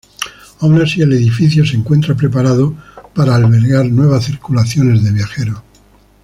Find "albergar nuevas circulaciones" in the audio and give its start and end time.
3.35-5.03